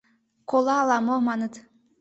[0.49, 1.53] Кола ала-мо, маныт.